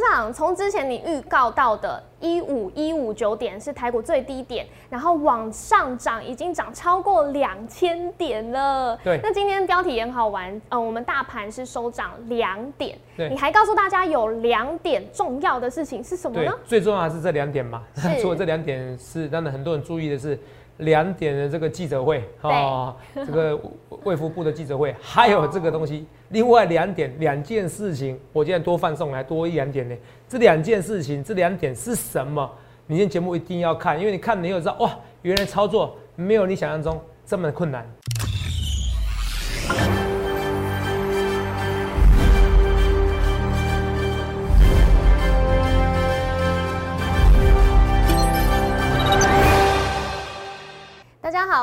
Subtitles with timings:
[0.00, 8.98] 事长，从之前你预告到的一五一五九点是台股最低点，然后往上涨已经涨超过两千点了。
[9.04, 17.82] 对那今天标题也很好玩，呃，我们大盘是收涨两点，对你还告诉大家有两点重要的事情是什么对呢？，最重要还是这两点嘛。
[17.94, 20.38] 是除了这两点是，当然很多人注意的是
[20.78, 23.60] 两点的这个记者会哦，这个
[24.04, 26.06] 卫福部的记者会，还有这个东西。
[26.30, 29.94] 另外两点两件事情，我今天多放送来多一两点呢。
[30.28, 32.50] 这两件事情，这两点是什么？
[32.86, 37.84] 明天节目一定要看，因为你看你就知道哇，原来操作没有你想象中这么困难。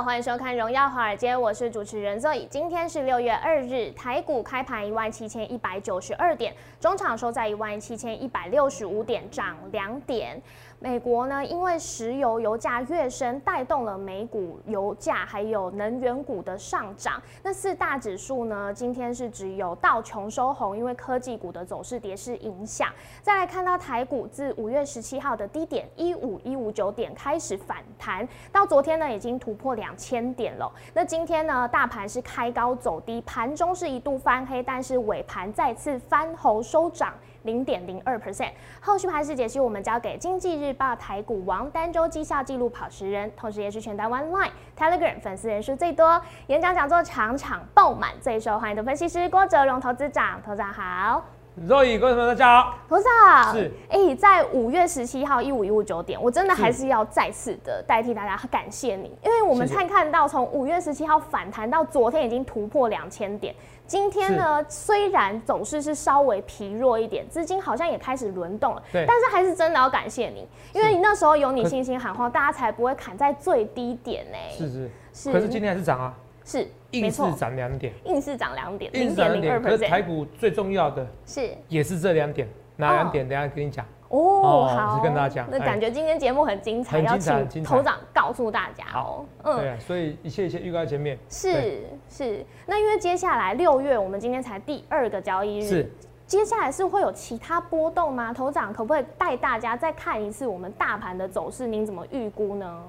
[0.07, 2.47] 欢迎收看《荣耀华尔街》，我是主持人 Zoe。
[2.47, 10.41] 今天是六月二日，台股开盘一万七千一百九十二点，中场收在一万七千一百六十五点，涨两点。
[10.79, 17.21] 美国呢，因为石油油价跃升，带动了美股油价还有能源股的上涨。
[17.43, 22.89] 那四大指数呢，今天是只有道琼收红，因为科技股的走势跌势影响。
[23.23, 30.71] 再来看到台股自五月十七号的低点一五一五九点开始反弹，到昨天呢已经突破两千点了。
[30.93, 37.13] 那今天呢，大盘是开高走低，盘中是一度翻黑，但是尾盘再次翻红收涨。
[37.43, 38.51] 零点零二 percent。
[38.81, 51.36] 后续盘势解析，我们交给经济日报台股王单周绩效记录跑十人，同时也是全台湾 Line、Telegram 粉丝人数最多，演讲讲座场场爆满，最受欢迎的分析师郭哲荣投资长，投资长好。
[51.65, 52.61] 肉宇，各位朋友大家。
[52.61, 52.77] 好。
[52.87, 59.79] 投资长是，哎、在五月十七号一五一五九点，我真的还是要再次的代替大家感谢你，因为我们谢谢。
[59.79, 63.55] 看看到从五月十七号反弹到昨天已经突破两千点，
[63.87, 69.03] 今天呢虽然走势是稍微疲弱一点，资金好像也开始轮动了，对。
[69.07, 75.33] 但是还是真的要感谢你，因为你那时候有你信心喊话，大家才不会砍在最低点呢、是是，是。
[75.33, 76.13] 可是今天还是涨啊，
[76.47, 76.59] 是
[76.91, 79.43] 没硬错是，涨两点，硬是涨两点，硬零是涨两点。
[79.43, 82.47] 零二可是台股最重要的是也是这两点，
[82.77, 83.27] 哪两点？
[83.27, 83.85] 等下跟你讲。
[84.07, 89.25] 哦，哦好，是跟大家讲哎那感觉今天节目很精彩，很要请头长告诉大家哦。
[89.43, 91.19] 嗯，对啊，所以一切一切预告在前面。
[91.27, 92.45] 是是。
[92.65, 95.91] 那因为接下来六月，我们今天才第二个交易日，是
[96.25, 98.31] 接下来是会有其他波动吗？
[98.33, 101.67] 头长可不可以带大家再看一次我们大盘的走势？
[101.67, 102.83] 您怎么预估呢？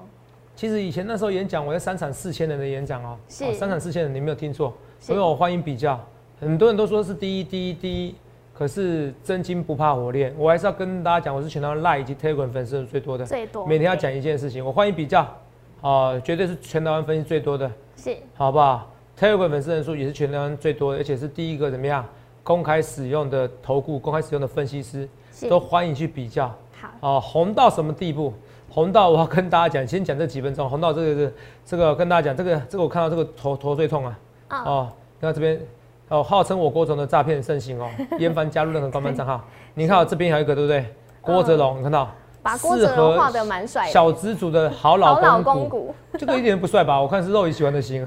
[0.59, 5.97] 其实以前那时候演讲，我在三场四千人的演讲哦，是哦三场四千人，你没有听错，所以我欢迎比较。
[6.37, 8.15] 很多人都说是第一第一第一，
[8.53, 15.25] 可是真金不怕火炼，我还是要跟大家讲，我是全台湾 Line 以及 Telegram 粉丝人最多的，最多每天要对讲一件事情，我欢迎比较，
[15.79, 22.05] 哦，绝对是全台湾分析最多的，是好不好？Telegram 粉丝人数也是全台湾最多的，而且是第一个怎么样
[22.43, 25.07] 公开使用的投顾、公开使用的分析师，
[25.49, 26.53] 都欢迎去比较。
[26.81, 28.33] 好哦，红到什么地步？
[28.69, 30.69] 红道我要跟大家讲，先讲这几分钟。
[30.69, 31.33] 红道这个这个
[31.65, 34.19] 这个跟大家讲，这个这个我看到这个头头最痛啊！
[34.47, 34.87] 啊哦，
[35.19, 35.59] 你看这边
[36.09, 39.43] 哦，号称我郭总的诈骗盛行哦， 严防加入任何官方账号。
[39.73, 40.85] 你看到这边还有一个对不对？
[41.21, 42.09] 郭哲龙，你看到
[42.41, 47.01] 把郭哲龙画的蛮帅，小资主的好老公股， 这个一点都不帅吧？
[47.01, 48.05] 我看是肉爷喜欢的型。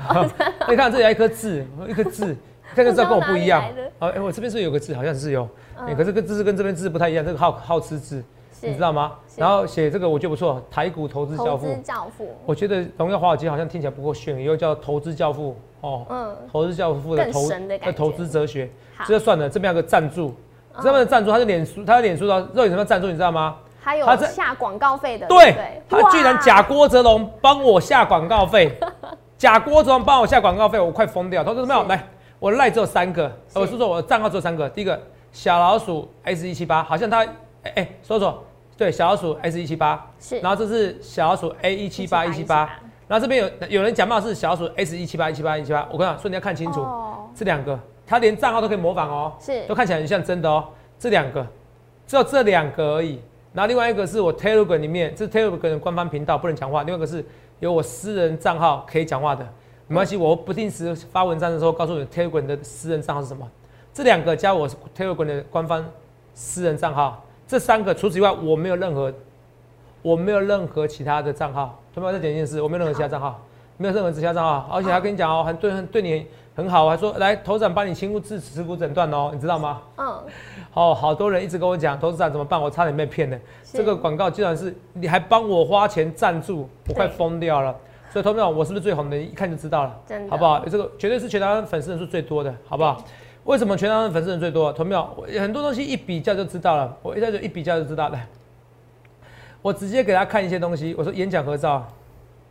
[0.69, 2.37] 你看这里还有一颗痣，一颗痣，
[2.75, 3.62] 这个字跟我不一样
[3.99, 5.49] 哎，我这边是有个痣，好像是有，
[5.97, 8.22] 可是这个字是跟这边痣不太一样，这个好好吃字。
[8.62, 8.69] 是。
[8.69, 9.12] 你知道吗？
[9.37, 11.81] 然后写这个我觉得不错，台股投资教投父资。
[11.83, 18.71] 教父，我觉得荣耀华尔街好像听起来不够炫，以后叫投资教父哦，嗯，投资教父的投神的投资哲学。
[18.97, 20.34] 好，这就算了，这边有个赞助，
[20.75, 20.83] 嗯。
[20.83, 23.56] 这边的赞助，他是脸书，他的脸书的肉眼什么赞助，你知道吗？
[23.81, 25.56] 还有下广告费的，对
[25.89, 28.72] 他居然假郭哲龙帮我下广告费，
[29.37, 31.43] 假郭哲龙帮我下广告费，我快疯掉。
[31.43, 31.89] 他说没有，是。
[31.89, 32.09] 来，
[32.39, 33.59] 我赖只有三个，是。
[33.59, 35.01] 我是说我的账号只有三个，第一个
[35.33, 37.25] 小老鼠 S 一七八，好像他
[37.65, 38.45] 哎哎，说说，
[38.77, 42.69] 对，小老鼠 S 一七八，是，然后这是小老鼠 A 一七八一七八，
[43.06, 47.28] 然后这边有有人假冒是小老鼠 S 一七八一七八一七八，我跟你讲，所以你要看清楚哦。
[47.34, 49.65] 这两个，他连账号都可以模仿哦，是。
[49.66, 50.66] 都看起来很像真的哦。
[50.99, 51.47] 这两个，
[52.06, 53.21] 只有这两个而已。
[53.53, 57.24] 然后另外一个是我 Telegram 里面，这是 Telegram 的官方频道不能讲话，另外一个是
[57.60, 59.47] 有我私人账号可以讲话的，
[59.89, 63.47] 没关系，我不定时发文章的时候告诉你 Telegram 的私人账号是什么。
[63.92, 65.84] 这两个加我 Telegram 的官方
[66.33, 67.22] 私人账号，
[67.53, 69.13] 这三个除此以外我没有任何，
[70.01, 71.78] 我没有任何其他的账号。
[71.93, 73.39] 同学们再讲一件事，我没有任何其他账号，
[73.77, 76.27] 没有任何其他账号，而且还跟你讲哦，很对很对你
[76.57, 79.83] 很好，还说来头长帮你清治持股诊断哦，你知道吗？
[79.99, 80.07] 嗯，
[80.72, 82.59] 哦，好多人一直跟我讲，投资长怎么办？
[82.59, 83.39] 我差点被骗了。
[83.63, 87.77] 是这个广告居然是你还帮我花钱赞助，我快对疯掉了。
[88.09, 89.16] 所以，投资长，我是不是最红的？
[89.19, 90.65] 一看就知道了，真的好不好？
[90.65, 92.97] 这个绝对是全台湾粉丝人数最多的，好不好？
[93.44, 94.72] 为什么全台湾粉丝人最多？
[94.72, 95.04] 同没有？
[95.41, 98.21] 很多东西一比较就知道了，我一下就一比较就知道了。
[99.60, 101.86] 我直接给大家看一些东西，我说演讲合照，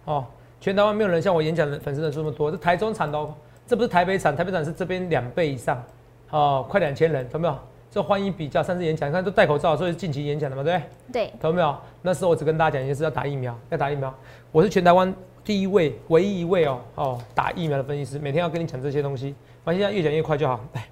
[0.06, 0.26] 哦，
[0.60, 3.34] 全台湾没有人像我演讲的粉丝人这么多，这台中产的哦，
[3.66, 5.82] 这不是台北产，台北产是这边两倍以上，
[6.30, 7.58] 哦，快两千人，懂没有？
[7.90, 10.80] 这欢迎比较，上次演讲，你看都戴口罩，所以是近期演讲的嘛，对不
[11.12, 11.28] 对？
[11.28, 11.76] 对，懂没有？
[12.02, 14.14] 那时候我只跟大家讲一件事，要打疫苗，要打疫苗。
[14.52, 15.14] 我是全台湾
[15.44, 19.36] 第一位、唯一一位哦哦打疫苗的分析师，每天要跟你讲这些东西。
[19.64, 20.60] 反正现在越讲越快就好。
[20.74, 20.86] 来，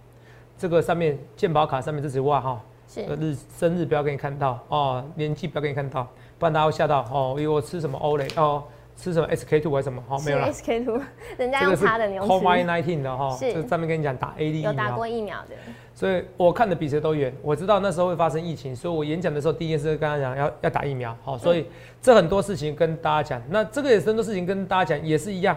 [0.58, 2.62] 这个上面健保卡上面这句话哈。
[2.92, 6.08] 是日生日不要给你看到哦，年纪不要给你看到，
[6.40, 7.36] 不然大家会吓到哦。
[7.38, 8.64] 因为我吃什么欧蕾哦，
[8.98, 10.04] 吃什么 SK two 还是什么？
[10.08, 10.52] 好，没有了。
[10.52, 11.00] SK two，
[11.38, 12.28] 人家用擦的牛吃。
[12.28, 13.54] Covid nineteen 的哈，是。
[13.54, 14.64] 这上面跟你讲打 A D。
[14.64, 15.50] 有打过疫苗的。
[15.94, 17.32] 所以我看的比谁都远。
[17.44, 21.16] 我知道那时候会发生疫情，所以我演讲的时候第一件事跟他讲要要打疫苗。
[21.24, 21.68] 好，所以
[22.02, 25.56] 这很多事情跟大家讲，那这个也是很多事情跟大家讲也是一样。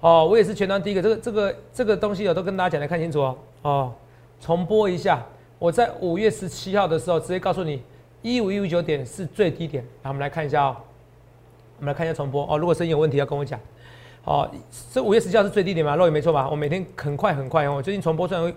[0.00, 3.38] 哦，我也是全端第一个，这个这个这个东西我都跟大家讲来看清楚哦。
[3.62, 3.92] 哦，
[4.40, 5.24] 重播一下。
[5.58, 7.82] 我在五月十七号的时候直接告诉你，
[8.22, 9.84] 一五一五九点是最低点。
[10.02, 10.76] 来，我们来看一下哦，
[11.78, 12.56] 我们来看一下重播哦。
[12.56, 13.60] 如果声音有问题要跟我讲。
[14.24, 14.50] 哦，
[14.92, 15.96] 这五月十七号是最低点吗？
[15.96, 16.48] 肉眼没错吧？
[16.50, 17.82] 我每天很快很快哦。
[17.82, 18.54] 最近重播虽然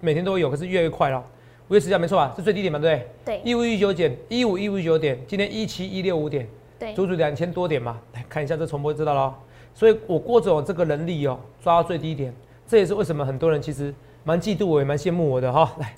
[0.00, 1.24] 每天都会有，可是越来越快了。
[1.68, 2.32] 五月十七号没错吧？
[2.36, 2.78] 是最低点嘛？
[2.78, 3.40] 对不对？
[3.40, 3.40] 对。
[3.44, 6.46] 一五一九点，一五一五九点，今天一七一六五点，
[6.78, 7.98] 对，足足两千多点嘛。
[8.12, 9.34] 来看一下这重播就知道了。
[9.74, 12.32] 所以我郭总这个能力哦，抓到最低点，
[12.66, 13.92] 这也是为什么很多人其实
[14.22, 15.70] 蛮嫉妒我，也蛮羡慕我的哈。
[15.78, 15.94] 来。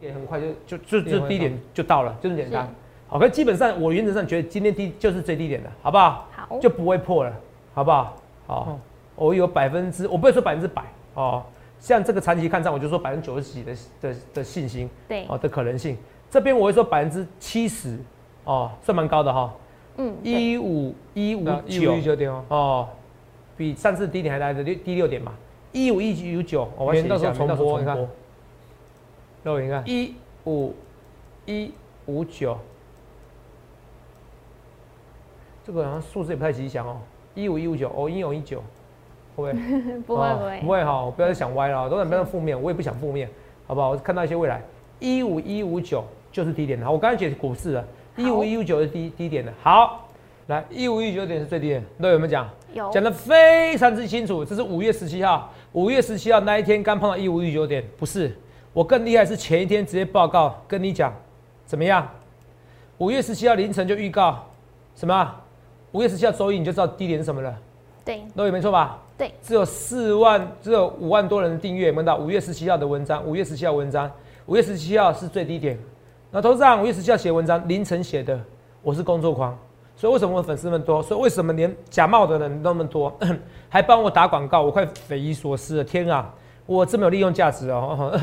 [0.00, 2.68] 也很快就就就就低点就到了，就这么简单。
[3.06, 6.28] 好，可基本上我原则上觉得今天低就是最低点的，好不好？
[6.32, 7.32] 好，就不会破了，
[7.72, 8.16] 好不好？
[8.48, 8.78] 好，
[9.14, 10.82] 我有百分之，我不会说百分之百
[11.14, 11.40] 哦。
[11.78, 15.96] 像这个长期看涨，我就说百分之九十几的的的信心，对，哦的可能性。
[16.28, 17.96] 这边我会说百分之七十，
[18.42, 19.54] 哦，算蛮高的哈。
[19.96, 22.88] 嗯，一五一五九九点哦，哦，
[23.56, 25.32] 比上次低点还来的六低六点嘛。
[25.72, 28.08] 一五一五九，我们到时候重播，你看。
[29.42, 30.74] 那我你看一五
[31.46, 31.72] 一
[32.06, 32.58] 五九，
[35.64, 36.98] 这个好像数字也不太吉祥哦。
[37.34, 38.62] 一五一五九，哦，一五一九，
[39.34, 39.62] 会不会？
[40.06, 43.28] 不会不会不会哈，不要再想歪了，都想变成负面，我也不想负面，
[43.66, 43.90] 好不好？
[43.90, 44.62] 我看到一些未来，
[45.00, 46.90] 一五一五九就是低点的。
[46.90, 47.84] 我刚才解股市了，
[48.16, 49.52] 一五一五九是低低点的。
[49.62, 50.08] 好，
[50.46, 52.48] 来一五一九点是最低点，都有没有讲？
[52.74, 54.44] 有，讲的非常之清楚。
[54.44, 58.36] 这是五月十七号，五月十七号那一天刚碰到一五一九点，不是。
[58.72, 61.14] 我更厉害，是前一天直接报告跟你讲，
[61.66, 62.08] 怎么样？
[62.98, 64.46] 五月十七号凌晨就预告，
[64.94, 65.34] 什么？
[65.92, 67.54] 五月十七号周一你就知道低点是什么了。
[68.04, 68.98] 对，都有没错吧？
[69.18, 74.10] 对，只有四万，只有五万多人订阅，问到五月十七号的文章，五月十七号文章，
[74.46, 75.78] 五月十七号是最低点。
[76.34, 78.40] 那董事长五月十七号写文章，凌晨写的，
[78.80, 79.54] 我是工作狂，
[79.94, 81.02] 所以为什么我粉丝那么多？
[81.02, 83.14] 所以为什么连假冒的人那么多，
[83.68, 84.62] 还帮我打广告？
[84.62, 85.84] 我快匪夷所思了！
[85.84, 86.32] 天啊，
[86.64, 88.18] 我这么有利用价值哦！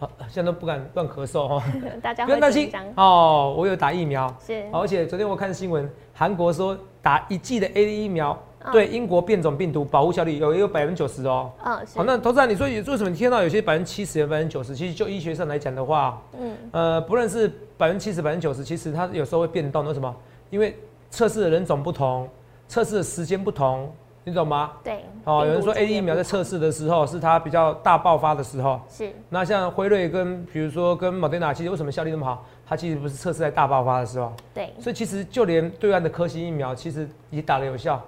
[0.28, 1.62] 现在都不敢乱咳嗽哦，
[2.02, 3.54] 大家不用担心哦。
[3.56, 8.38] 我有打疫苗，是，而且昨天我看新闻，韩国说打一剂的 A D 疫苗
[8.70, 11.50] 对英国变种病毒保护效力有也有百分之九十哦。
[11.64, 14.76] 嗯，好，那投资人你说为什么你听到有些百分之七十、百分之九十？
[14.76, 19.84] 其实就医学上来讲的话，嗯，呃，不论是百分之七十、百分之九十，其实它有时候会变动。
[19.86, 20.14] 为什么？
[20.50, 20.76] 因为
[21.10, 22.28] 测试的人种不同，
[22.68, 23.92] 测试的时间不同。
[24.24, 24.70] 你懂吗？
[24.84, 29.12] 对，哦，有人说 A 疫苗在测试的时候是它比较大爆发的时候，是。
[29.28, 32.46] 那像辉瑞跟比如说跟莫德纳，其实为什么效力那么好？
[32.64, 34.32] 它其实不是测试在大爆发的时候。
[34.54, 34.72] 对。
[34.78, 38.00] 所以其实就连对岸的科兴疫苗，其实也打了有效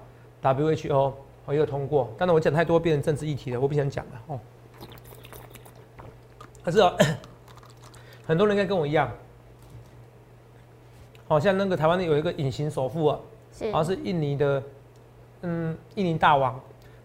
[0.45, 1.15] ，W H O
[1.49, 2.13] 也有通过。
[2.19, 4.39] 但是我讲太多变成政治议题了，我不想讲了哦。
[6.63, 6.95] 可是哦，
[8.27, 9.11] 很多人应该跟我一样，
[11.27, 13.19] 好像那个台湾的有一个隐形首富啊，
[13.73, 14.63] 好像是印尼的。
[15.47, 16.59] 嗯，印尼大王，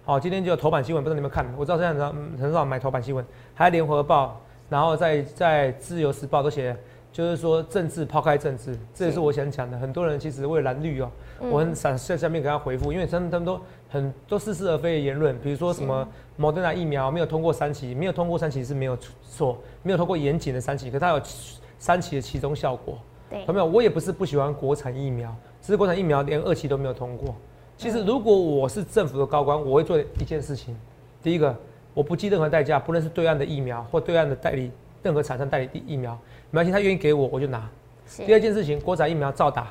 [0.06, 1.46] 好，今天就有头版新闻，不知道你们看？
[1.58, 6.74] 我知道现在很少很少买头版新闻，还有联合报，然后在在自由时报都写，
[7.20, 9.78] 就是说政治抛开政治，这也是我想讲的。
[9.78, 11.12] 很多人其实为了蓝绿哦，
[11.52, 13.60] 我很想在下面给他回复，因为他们他们都
[13.90, 16.08] 很都似是而非的言论，比如说什么
[16.38, 21.22] 莫德纳疫苗没有通过三期，没有通过三期是没有错，没有通过严谨的三期，可它有
[21.78, 22.98] 三期的其中效果。
[23.30, 23.66] 对，有没有？
[23.66, 27.36] 我也不是不喜欢国产疫苗，只是国产疫苗连二期都没有通过。
[27.76, 30.74] 其实，如果我是政府的高官，我会做一件事情。
[31.22, 31.54] 第一个，
[31.94, 34.72] 我不计任何代价，不论是对岸的疫苗或对岸的代理，
[35.02, 36.18] 任何厂商代理疫苗，
[36.52, 37.68] 没关系，他愿意给我，我就拿。
[38.26, 39.68] 第二件事情，国产疫苗照打。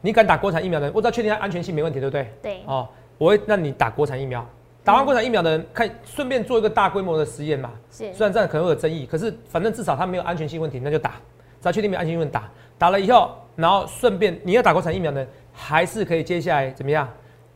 [0.00, 2.30] 你敢打国产疫苗的，我只要确定它安全性没问题，对不对？
[2.42, 2.60] 对。
[2.66, 4.46] 哦，我会让你打国产疫苗。
[4.82, 7.72] 打完国产疫苗的人，看顺便做一个大规模的实验嘛。
[7.90, 8.12] 是。
[8.12, 11.12] 虽然这样可能会有争议，可是反正至少它没有安全性问题，那就打。
[11.60, 12.50] 只要确定没有安全性问题，打。
[12.76, 17.08] 打了以后，然后顺便你要打国产疫苗的，还是可以接下来怎么样？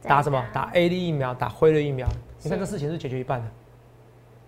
[0.03, 0.43] 打什么？
[0.53, 2.07] 打 A D 疫苗，打辉瑞疫苗。
[2.43, 3.47] 你看这事情是解决一半的，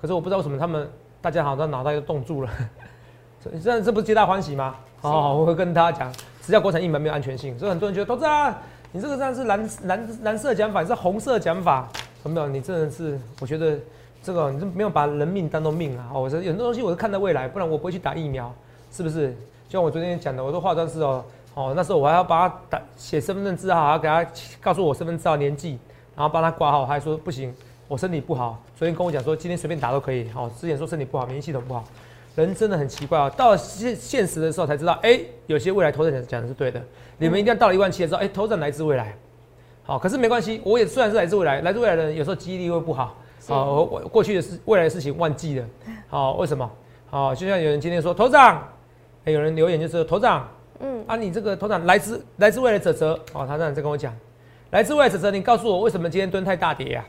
[0.00, 0.88] 可是我不知道为什么他们
[1.22, 2.50] 大家好像脑袋都冻住了，
[3.44, 4.74] 这这这不是皆大欢喜吗？
[5.02, 6.10] 哦，我会跟大家讲，
[6.40, 8.56] 只要国产疫苗没有安全性，所以很多人觉得投资啊，
[8.90, 11.86] 你这个样是蓝蓝蓝色讲法，是红色讲法，
[12.24, 12.48] 有没有？
[12.48, 13.78] 你真的是，我觉得
[14.22, 16.08] 这个你没有把人命当做命啊！
[16.14, 18.50] 哦，我说很多东西我是看到未来，不然我不会去打疫苗，
[18.90, 19.28] 是不是？
[19.68, 21.22] 就像我昨天讲的，我说化妆师哦，
[21.52, 24.26] 哦，那时候我还要把他打写身份证字号，还要给他
[24.58, 25.78] 告诉我身份证号年纪，
[26.16, 27.54] 然后帮他挂号，他还说不行，
[27.90, 31.82] 我身体不好，昨天跟我讲说今天随便打都可以，哦，之前说身体不好，免疫系统不好。
[32.36, 35.18] 人真的很奇怪啊，到了现现实的时候才知道，哎，
[35.48, 36.80] 有些未来投资人讲的是对的。
[37.18, 39.12] 你们一定要到了一万七的时候，哎，投资人来自未来，
[39.82, 43.16] 好，可是没关系，我也虽然是来自未来，来自未来的人有时候记忆力会不好，
[43.48, 45.66] 好，我过去的事、未来的事情忘记了，
[46.06, 46.70] 好，为什么？
[47.08, 48.68] 好，就像有人今天说，头长，
[49.24, 54.16] 哎，有人留言就是头长，嗯，啊，你这个头长来自来自未来泽泽，哦，他这样在跟我讲，
[54.70, 57.04] 来自未来泽泽，你告诉我为什么今天蹲太大跌呀？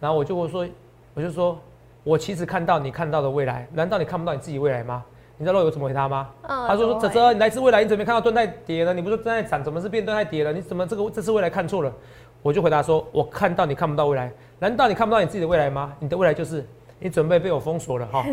[0.00, 0.66] 然后我就会说，
[1.14, 1.58] 我就说。
[2.04, 5.04] 我其实看到你看到的未来，难道你看不到你自己未来吗？
[5.36, 6.30] 你知道我怎么回答吗？
[6.42, 8.94] 他说：“说泽泽，你来自未来，你怎么看到盾泰跌了？
[8.94, 10.50] 你不是正在涨，怎么是变盾泰跌了？
[10.50, 11.92] 你怎么这个这次未来看错了？”
[12.40, 15.92] 我就回答说：“我看到你看不到未来，难道你看不到你自己的未来吗？
[15.98, 16.64] 你的未来就是
[16.98, 18.24] 你准备被我封锁了 哈。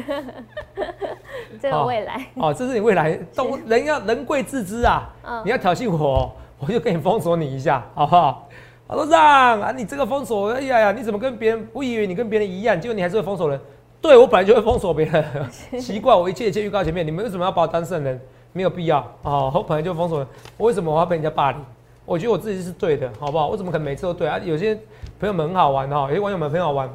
[1.60, 3.20] 这个未来哦，这是你未来。
[3.36, 5.12] 动人要人贵自知啊，
[5.44, 8.48] 你要挑衅我，我就给你封锁你一下，好不好？”
[8.88, 11.68] 老罗长啊，你这个封锁，哎呀呀，你怎么跟别人？
[11.74, 13.60] 我以为你跟别人一样，结果你还是会封锁人。
[14.00, 15.26] 对我本来就会封锁别人，
[15.82, 18.20] 奇怪，我一切一切预告前面，你们为什么要把我当圣人？
[18.54, 21.60] 没有必要啊，我本来就封锁人，我为什么我要被人家霸凌？
[22.06, 23.48] 我觉得我自己是对的，好不好？
[23.48, 24.38] 我怎么可能每次都对啊？
[24.38, 24.76] 有些
[25.20, 26.88] 朋友们很好玩哈，有些网友们很好玩，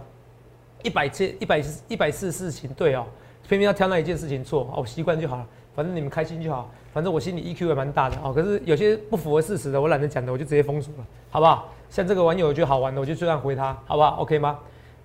[0.84, 3.04] 一百次、一百一百次事情对哦，
[3.48, 8.32] 偏偏要挑那一件事情错，哦，习惯就好了，反正你们开心就好，反正我心里 EQ 也蛮大的哦。
[8.32, 11.68] 可是有些不符合事实的，我懒得讲的，我就直接封锁了，好不好？
[11.90, 14.58] 像这个网友我觉得好玩的，我就这样回他，好不好？OK 吗？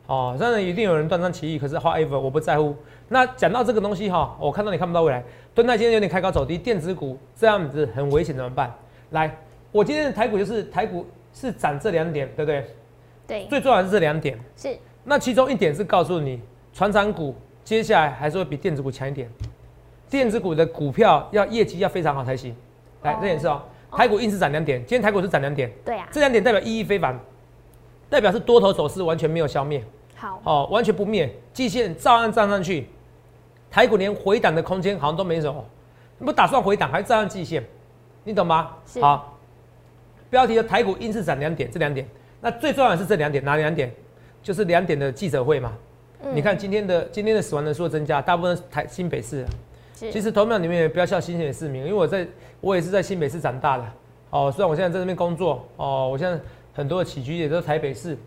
[0.08, 2.76] 哦，当然一定有人断章取义，可是 however 我不在乎。
[3.10, 5.24] 那讲到这个东西哈，我看到你看不到未来，
[5.56, 8.72] 蹲在今天有点开高走低，电子股这样子很危险，怎么办？
[9.10, 9.36] 来，
[9.72, 12.66] 我今天的台股就是台股是涨这两点，对不对？
[13.26, 13.48] 对。
[13.48, 14.40] 最重要的是这两点。
[14.56, 14.78] 是。
[15.04, 16.40] 那其中一点是告诉你，
[16.72, 19.28] 船长股接下来还是会比电子股强一点，
[20.08, 22.56] 电子股的股票要业绩要非常好才行。
[23.02, 23.62] 来，这件事哦。
[23.96, 27.18] 台股硬是涨两点，今天台股是涨两点，对啊，这两点代表意义非凡，
[28.10, 29.84] 代表是多头走势完全没有消灭，
[30.16, 32.88] 好，哦，完全不灭，季线照样站上去，
[33.72, 35.66] 台股连回档的空间好像都没什么，
[36.20, 37.64] 不打算回档还照样季线，
[38.24, 38.72] 你懂吗？
[39.00, 39.38] 好，
[40.30, 42.06] 标题的台股硬是涨两点，这两点，
[42.42, 43.92] 那最重要的是这两点，哪两点？
[44.44, 45.74] 就是两点的记者会嘛，
[46.34, 49.46] 你看今天的今天的死亡人数增加，大部分台新北市。
[49.96, 52.28] 其实投票你们也不要笑新鲜的市民，因为我在
[52.60, 53.86] 我也是在新北市长大的。
[54.30, 56.38] 哦，虽然我现在在这边工作，哦，我现在
[56.74, 58.18] 很多的起居也都是台北市，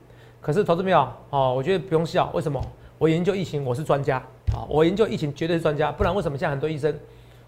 [0.41, 2.31] 可是投资票，哦，我觉得不用笑。
[2.33, 2.59] 为什么？
[2.97, 4.17] 我研究疫情，我是专家。
[4.55, 6.95] 啊，我研究疫情绝对是专家，不然为什么现在很多医生，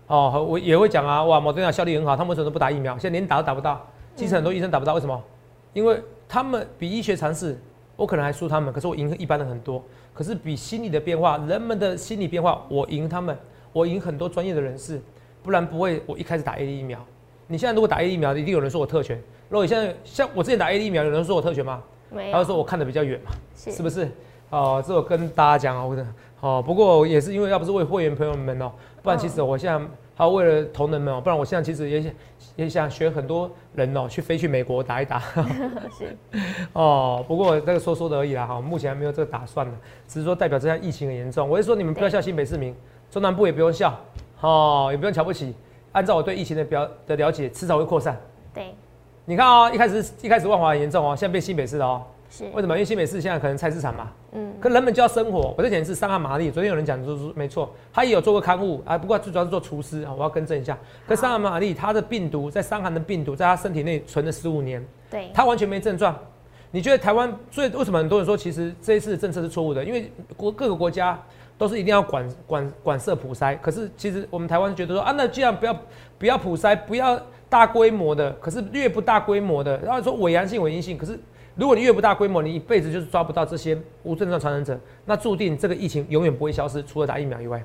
[0.07, 2.99] 哦，我也会讲啊，哇，某东亚效率很好，他们为什么都不打疫苗？
[2.99, 3.81] 现在连打都打不到，
[4.15, 5.19] 其实很多医生打不到，为什么？
[5.73, 5.99] 因为
[6.29, 7.59] 他们比医学常识，
[7.97, 9.83] 我可能还输他们，可是我赢一般的很多。
[10.13, 13.35] 可是比心理的变化，人们的心理变化，我赢他们。
[13.73, 15.01] 我赢很多专业的人士，
[15.43, 16.03] 不然不会。
[16.07, 16.99] 我一开始打 A D 疫苗，
[17.47, 19.21] 你现在如果打 A D 疫苗，一定有人说我特权。
[19.49, 21.83] 如果你现在像我之前打 A D 疫苗，有人说我特权吗？
[22.11, 22.33] 没有。
[22.33, 24.09] 他会说我看的比较远嘛，是不是？
[24.51, 26.05] 哦，这我跟大家讲啊，我的
[26.41, 28.73] 哦，不过也是因为要不是为会员朋友们哦，
[29.03, 29.87] 不然其实我现在
[30.17, 32.15] 还为了同仁们哦，不然我现在其实也
[32.57, 35.21] 也想学很多人哦，去飞去美国打一打。
[35.97, 36.17] 是。
[36.73, 39.73] 哦，不过这个说说的而已啦哈，目前还没有这个打算呢，
[40.09, 41.49] 只是说代表这样疫情很严重。
[41.49, 42.75] 我是说你们不要笑新北市民。
[43.11, 43.99] 中南部也不用笑，
[44.41, 45.53] 哦，也不用瞧不起。
[45.93, 48.17] 按照我对疫情的表的了解，迟早会扩散。
[48.55, 48.73] 对，
[49.25, 52.03] 你看啊，一开始一开始万华很严重哦，现在变新北市了哦。
[52.31, 52.45] 是。
[52.55, 52.77] 为什么？
[52.77, 54.13] 因为新北市现在可能菜市场嘛。
[54.31, 54.55] 嗯。
[54.61, 55.53] 可人们就要生活。
[55.59, 60.79] 我在讲是上海玛丽，昨天有人讲就是没错，他也有做过刊物啊，不过最主要是做厨师啊，我要更正一下。
[61.09, 64.87] 可上海玛丽他的病毒在伤寒的病毒在他身体内存了十五年。
[65.11, 65.29] 对。
[65.35, 66.17] 他完全没症状。
[66.71, 69.85] 你觉得台湾最为什么很多人说其实这一次政策是错误的？
[69.85, 71.21] 因为国各个国家。
[71.61, 75.77] 都是一定要管管管设普筛，可是其实我们台湾觉得说啊，那既然不要
[76.19, 81.21] 不要普筛，不要大规模的，可是越不大规模的，然后说伪阳性伪阴性，可是
[81.57, 87.63] 如果你越不大规模，你一辈子就是抓不到这些无症状传染者，那注定这个疫情永远不会消失，除了打疫苗以外。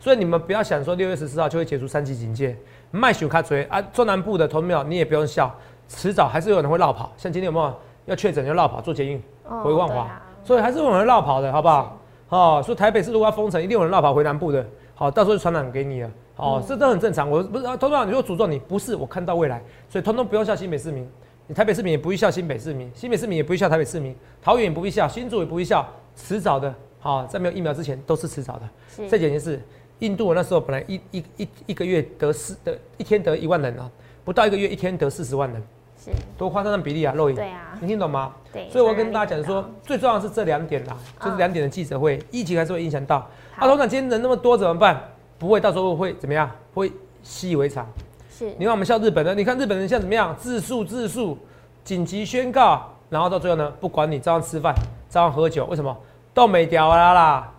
[0.00, 2.56] 所以你们不要想说六月十四号就会解除三级警戒，
[2.90, 7.72] 卖血卡锤啊，中南部的投票你也不用笑，迟早还是有人会绕跑，像今天有没有
[8.06, 9.22] 要确诊就绕跑做捷运
[9.62, 11.96] 回万华，所以还是有人绕跑的，好不好？
[12.32, 14.66] 哦，说台北市如果要封城，一定有人绕跑回南部的。
[14.94, 16.10] 好，到时候就传染给你了。
[16.36, 17.30] 哦，这都很正常。
[17.30, 21.06] 我不是啊，通通，你说诅咒你，不是我看到未来，所以通通不用笑新北市民，
[21.46, 25.86] 你台北市民也不必笑新北市民，新北市民也不必笑台北市民，桃园也不必笑，新竹也不必笑，
[26.16, 28.62] 迟早的好，在没有疫苗之前都是迟早的。
[28.88, 29.60] 是再简件是，
[29.98, 33.90] 印度那时候本来一一一一个月得四得一天得一万人啊，
[34.24, 35.62] 不到一个月一天得四十万人，
[36.02, 37.14] 是，多夸张的比例啊！
[37.14, 38.32] 肉眼，对啊，你听懂吗？
[38.52, 43.18] 对，所以我要跟大家讲说最重要的是这两点啦，就是嗯两点的记者会，疫情还是会影响到。
[43.56, 45.00] 啊，董事长今天人那么多怎么办？
[45.38, 46.50] 不会，到时候会怎么样？
[46.74, 46.90] 会
[47.22, 47.86] 习以为常。
[48.30, 50.34] 是你看我们像日本人，你看日本人现在怎么样？
[50.36, 51.38] 自述自述，
[51.84, 54.74] 紧急宣告，然后到最后呢，不管你照样吃饭，
[55.08, 55.96] 照样喝酒，为什么？
[56.34, 57.52] 都没掉啦啦！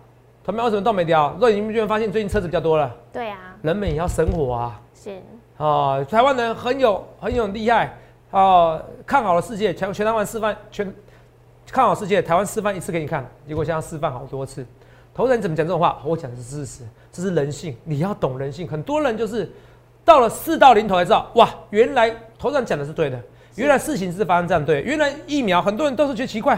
[0.44, 1.34] 他们为什么都没掉？
[1.40, 4.80] 若你们居然发现最近车子比较多了，对啊，人们也要生活啊！
[4.92, 5.22] 是
[5.56, 7.96] 啊，台湾人很有很有厉害
[8.34, 10.92] 啊，看好了世界，全全台湾示范全
[11.70, 14.66] 看好世界，台湾示范一次给你看，结果现在示范好多次。
[15.14, 16.02] 投资人怎么讲这种话？
[16.04, 18.66] 我讲的是事实，这是人性，你要懂人性。
[18.66, 19.48] 很多人就是
[20.04, 23.22] 到了事到临头才知道，哇，原来投资人讲的是对的，
[23.54, 26.56] 原来事情是发生这样对，原来疫苗很多人都是觉得奇怪。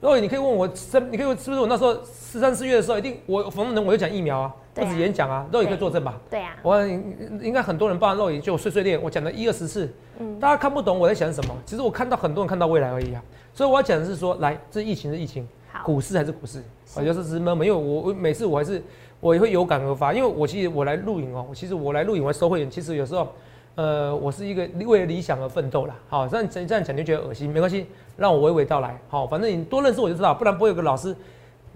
[0.00, 4.54] 如果你可以问我生，你可以问是不是我那时候十三四月的时候，一定我逢人我就讲疫苗啊，
[4.84, 6.20] 不止演讲啊，肉也可以作证吧。
[6.30, 11.56] 对啊，我应应该很多人包含肉眼就碎碎念，我讲了一二十次，嗯大家看不懂我在想什么。
[11.64, 13.22] 其实我看到很多人看到未来而已啊，
[13.54, 16.62] 所以我要讲的是说，来，这疫情是疫情，好，股市还是股市，
[16.94, 18.82] 我就是只是闷闷，因为我我每次我还是
[19.20, 23.28] 我也会有感而发，因为我其实我来录影哦，我其实我来录影我来收会员，其实有时候，
[23.76, 25.94] 呃，我是一个为了理想而奋斗啦。
[26.08, 28.98] 好，这样这样讲你就觉得恶心，没关系，让我娓娓道来。
[29.08, 31.16] 好，反正你多认识我就知道，不然不会有个老师。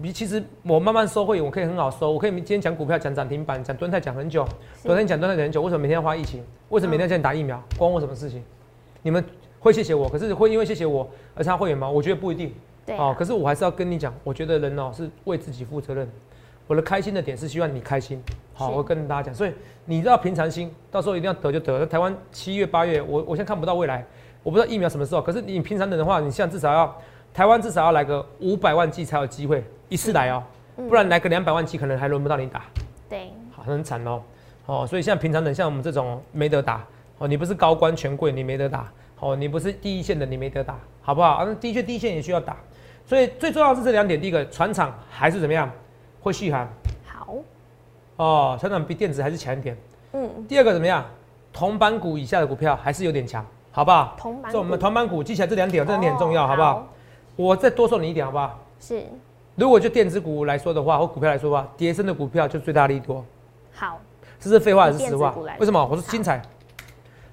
[0.03, 4.43] 你其实我慢慢收会员，我可以很好收，我可以今天讲股票，讲涨停板，讲蹲泰讲很久，
[4.81, 6.43] 昨天讲蹲泰讲很久，为什么每天要花疫情？
[6.69, 7.61] 为什么每天要叫你打疫苗？
[7.77, 8.43] 关我什么事情？
[9.03, 9.23] 你们
[9.59, 11.87] 会谢谢我，可是会因为谢谢我而差会员吗？
[11.87, 12.51] 我觉得不一定。
[12.83, 16.09] 对啊，，哦可是我还是要跟你讲，我觉得人哦是为自己负责任。
[16.65, 18.19] 我的开心的点是希望你开心，
[18.55, 19.53] 好，是我跟大家讲，所以
[19.85, 21.77] 你知道平常心，到时候一定要得就得。
[21.77, 24.03] 那台湾七月八月，我我现在看不到未来，
[24.41, 26.95] 我不知道疫苗什么时候，可是你平常人的话，你现在至少要
[27.31, 30.41] 台湾至少要来个五百万剂才有机会一次来哦，
[30.77, 32.63] 嗯不然来个两百万期可能还轮不到你打，
[33.09, 34.21] 对，好很惨哦。
[34.65, 36.81] 哦，所以像平常人像我们这种没得打，
[37.17, 41.31] 哦，你不是高官权贵，你没得打，哦，你不是第一线的，你没得打，好不好？
[41.31, 42.55] 啊，那的确第一线也需要打，
[43.05, 45.69] 所以最重要的是这两点，第一个船厂还是怎么样
[46.21, 46.65] 会续航
[47.05, 47.35] 好，
[48.15, 49.77] 哦，船厂比电子还是强一点。
[50.13, 51.05] 嗯，第二个怎么样？
[51.51, 54.15] 同板股以下的股票还是有点强，好不好？
[54.17, 56.87] 同板所以我们股铜板股记起来这两点，这两点很重要，哦好不好？？
[57.35, 58.57] 我再多说你一点，好不好？
[58.79, 59.03] 是，
[59.55, 63.23] 如果就电子股来说的话，或股票来说的话，跌升的股票就最大利多，
[63.73, 63.99] 好，
[64.39, 65.35] 这是废话还是实话？
[65.59, 65.85] 为什么？
[65.85, 66.41] 我说精彩，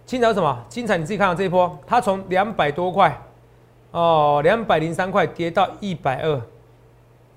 [0.04, 0.64] 精彩是什么？
[0.68, 3.16] 精彩你自己看到这一波，它从两百多块，
[3.92, 6.40] 哦，两百零三块跌到一百二，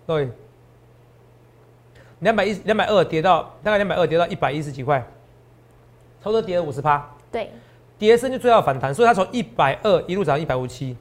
[0.08, 0.30] 对，
[2.20, 5.00] 两百一两百二跌到大概两百二跌到一百一十几块，
[6.22, 7.08] 差不多跌了五十趴。
[7.32, 7.52] 对，
[7.98, 10.98] 跌升就最好反弹，所以它从一百二一路涨到一百五七。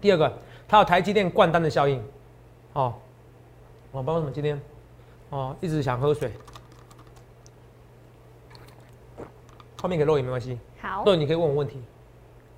[0.00, 0.32] 第二个，
[0.66, 2.02] 它有台积电灌单的效应，
[2.74, 2.94] 哦，
[3.90, 4.60] 我不知道为什么今天，
[5.30, 6.30] 哦，一直想喝水，
[9.82, 11.82] 画面给肉也没关系，好，肉你可以问我问题，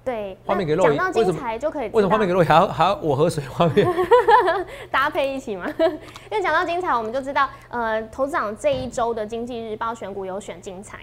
[0.04, 3.42] 对，画面给肉那讲到精彩就可以为什么画面给肉还要还要我喝水？
[3.46, 3.86] 画面
[4.90, 5.66] 搭配一起嘛？
[5.78, 10.98] 因为讲到精彩，我们就知道，呃，投资长这一周的经济日报选股有选精彩。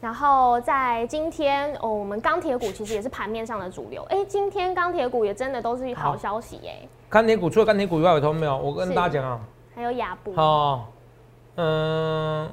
[0.00, 4.02] 然后在今天哦，我们钢铁股其实也是盘面上的主流。
[4.10, 6.16] 哎，今天钢铁股也真的都是好好。
[6.16, 8.56] 消息耶，钢铁股除了钢铁股以外，有投没有？
[8.56, 9.40] 我跟大家讲啊，
[9.74, 10.84] 还有雅布，哦，
[11.56, 12.50] 嗯，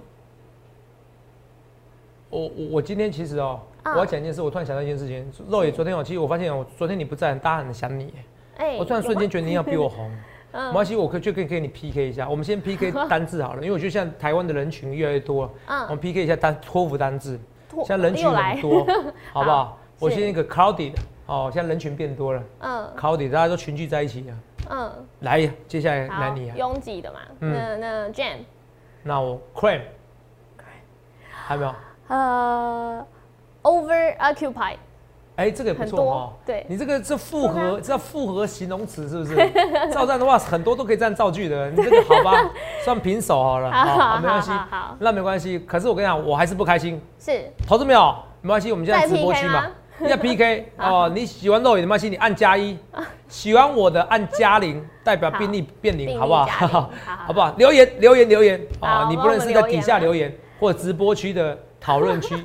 [2.30, 8.14] 我我我今天其实哦，嗯我要讲一件事，我突然想到一件事情，肉爷昨天哦，其实我发现我昨天你不在，大家很想你耶，
[8.58, 10.10] 哎我突然瞬间觉得你要比我红，
[10.54, 10.68] 嗯。
[10.68, 17.38] 没关系，我可以就可以跟你 PK 一下，我们先 PK 单字好了，因为我觉得现在台湾的人群越来越多了，我嗯们 PK 一下单托福单字，
[17.70, 18.86] 拓现在人群很多，
[19.34, 19.78] 好不好？
[20.00, 20.94] 我是先一个 crowded
[21.28, 22.44] 哦，现在人群变多了。
[22.60, 24.36] 嗯，crowded 大家都群聚在一起了，
[24.72, 27.20] 嗯，来，接下来来好，你啊，拥挤的嘛。
[27.40, 27.54] 嗯。
[27.54, 28.40] 那那 Jane，
[29.04, 29.82] 那我 cream，
[31.32, 31.74] 还有没有？
[32.10, 33.06] 呃
[33.64, 34.78] ，over occupied
[35.36, 39.36] 哎、这个也不错哦。，对，你这个是复合，啊这叫复合形容词是不是？
[39.92, 41.72] 照这样的话，很多都可以这样造句的。
[41.72, 42.50] 你这个好吧，
[42.86, 44.52] 算平手好了，好好没关系
[45.00, 45.58] 那没关系。
[45.60, 47.02] 可是我跟你讲，我还是不开心。
[47.20, 48.16] 是投资没有？
[48.42, 49.72] 没关系，我们现在直播区嘛吗，
[50.08, 51.12] 要 PK 哦。
[51.14, 52.76] 你喜欢肉眼的没关系，你按加一；
[53.28, 56.46] 喜欢我的按加零，代表好病例变零，好不好？
[56.46, 56.90] 好好
[57.26, 57.54] 好不好？
[57.58, 62.36] 留言留言留言好哦，你不论是在底下留留言或者直播区的讨论区。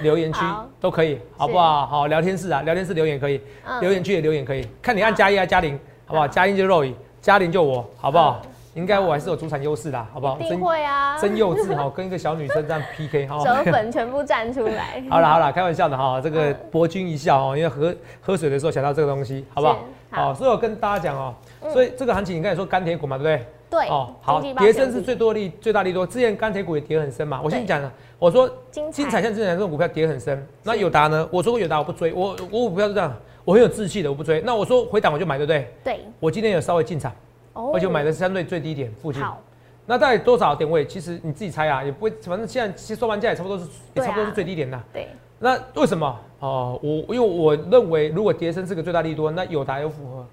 [0.00, 0.40] 留言区
[0.80, 1.86] 都可以，好不好？
[1.86, 6.20] 好，聊天室啊，聊天室留言可以，嗯留言区也留言可以，看你按加一还是加零，好不好？
[6.22, 8.50] 好加一就肉眼，加零就我，好不好嗯？
[8.74, 10.38] 应该我还是有主场优势的，好不好？
[10.38, 13.38] 一定会啊，真幼稚哈，跟一个小女生这样 PK 哈。
[13.44, 15.02] 折粉全部站出来。
[15.10, 19.78] 好了好了，开玩笑的哈，这个嗯博君一笑哦，因为喝喝水的时候想到这个东西，好不好？
[20.10, 23.46] 好好，所以我跟大家讲哦，嗯所以这个行情你刚才说钢铁股嘛，对不对？
[23.70, 26.06] 对哦，好，跌升是最多利最大利多。
[26.06, 31.28] 之前钢铁股也跌很深嘛，我先对讲了，我说精金彩像之前这两种股票跌很深，那是友达呢？
[31.30, 34.40] 我说过友达我不追，我我股票是这样，我很有志气的，我不追。
[34.40, 35.68] 那我说回档我就买，对不对？
[35.84, 37.12] 对，我今天有稍微进场，
[37.52, 39.22] 哦而且我买的是相对最低点附近。
[39.22, 39.40] 好，
[39.84, 40.86] 那大概多少点位？
[40.86, 44.80] 其实你自己猜啊，也不会，反正现在其实收盘价也差不多是，也差不多是最低点的。
[44.92, 46.18] 对，那为什么？
[46.40, 50.26] 哦，我因为我认为如果跌升是个最大利多，那友达有符合，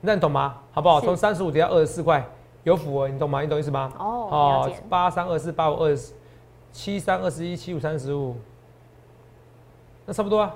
[0.00, 0.54] 那你懂吗？
[0.72, 1.00] 好不好？
[1.00, 2.24] 是从三十五跌到二十四块，
[2.64, 3.40] 有符合，你懂吗？
[3.40, 3.92] 你懂意思吗？
[3.98, 6.12] 哦，了解，八三二四八五二十，
[6.72, 8.36] 七三二十一七五三十五，
[10.06, 10.54] 那差不多啊。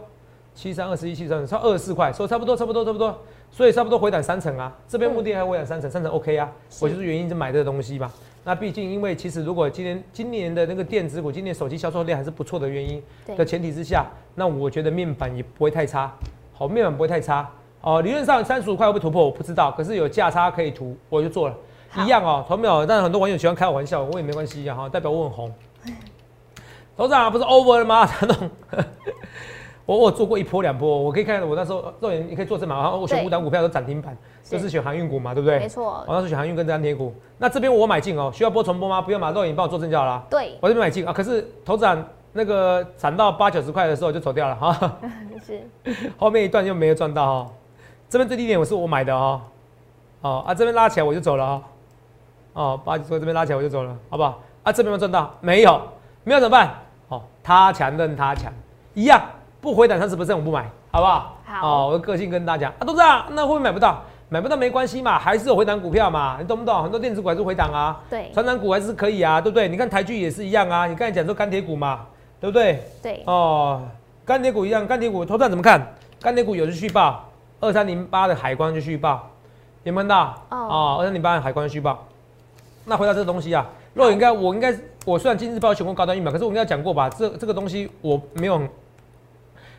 [0.55, 3.19] 七三二十一七三差二十四块，所以差不多差不多差不多，
[3.51, 4.73] 所以差不多回档三成啊。
[4.87, 6.49] 这边目的还回档三成，三成 OK 啊。
[6.81, 8.09] 我就是原因就买这个东西嘛。
[8.45, 13.03] 那毕竟因为其实如果今年今年的那个电子股，今年手机销售量还是不错的原因
[13.37, 16.13] 的，前提之下，那我觉得面板也不会太差，
[16.53, 17.51] 好，面板不会太差。
[17.81, 21.57] 哦，理论上三十五块会不会突破我不知道，可是有价差可以涂，我就做了。
[21.95, 22.85] 好一样哦，投没有？
[22.85, 25.55] 但很多网友喜欢开我玩笑，我也没关系啊，哈，代表我很红。
[26.97, 28.09] 头长不是 over 了吗？
[29.87, 35.59] 我我做过一波两波，我可以看我那时候肉眼你可以做证嘛，然后我选对五档股票都涨停板，是就是选航运股嘛，对不对？
[35.59, 39.03] 没错我，那时候选航运跟钢铁股，那这边我买进哦，需要播重播吗？
[39.03, 40.25] 不用嘛，肉眼帮我做证就好了。
[40.31, 42.03] 对，我这边买进啊，可是头涨
[42.33, 44.97] 那个涨到八九十块的时候就走掉了哈，
[45.45, 45.69] 是，
[46.17, 47.51] 后面一段又没有赚到哈。
[48.09, 49.41] 这边最低点我是我买的哦，
[50.23, 51.63] 哦啊这边拉起来我就走了哦，
[52.55, 54.41] 哦八九十块这边拉起来我就走了，好不好？
[54.63, 55.31] 啊这边有没有赚到？
[55.41, 55.81] 没有，
[56.25, 56.71] 没有怎么办？
[57.09, 58.51] 哦，他强任他强，
[58.95, 59.21] 一样
[59.61, 61.37] 不回档三十 percent 我不买，好不好？
[61.45, 64.03] 好哦，我的个性跟大家讲啊，都这样，那会不会买不到？
[64.31, 66.83] 买不到没关系嘛，还是有回档股票嘛，你懂不懂？
[66.83, 69.69] 很多电子股还是回档啊，对，成长股还是可以啊，对不对？
[69.69, 72.07] 你看台剧也是一样啊，你刚才讲说钢铁股嘛，
[72.41, 72.83] 对不对？
[73.03, 73.83] 对，哦，
[74.25, 75.95] 钢铁股一样，钢铁股头站怎么看？
[76.21, 77.25] 钢铁股有是续报，
[77.61, 79.29] 二三零八的海关就续报，
[79.85, 80.35] 有没有看到？
[80.49, 82.03] 哦哦，二三零八的海关续报。
[82.85, 87.09] 那回到这个东西啊，若应该我应该我虽然今日报选过高端疫苗，可是我应该讲过吧？
[87.09, 88.61] 这这个东西我没有，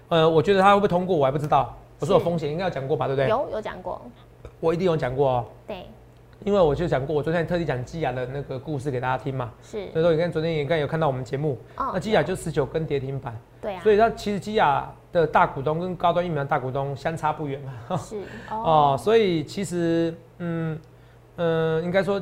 [0.09, 1.75] 呃，我觉得它会不会通过我还不知道。
[1.99, 3.07] 我说有风险，应该要讲过吧？
[3.07, 3.29] 对不对？
[3.29, 4.01] 有有讲过，
[4.59, 5.85] 我一定有讲过哦，对，
[6.43, 9.51] 因为我就讲过，我昨天特地讲基亚的那个故事给大家听嘛。
[9.63, 17.97] 是所以，说你看昨天也应该有看到我们节目，哦那基亚就十九根跌停板，对啊，所以它其实基亚的大股东跟高端疫苗的大股东相差不远嘛。
[17.97, 18.17] 是
[18.51, 20.77] 哦 哦，，所以其实嗯
[21.37, 22.21] 嗯，应该说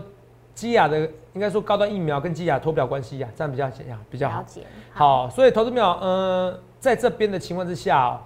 [0.53, 0.99] 基亚的
[1.33, 4.39] 应该说高端疫苗跟基亚脱不了关系呀、这样比较讲比较好。
[4.39, 4.61] 了解，
[4.91, 8.19] 好，所以投资苗呃在这边的情况之下、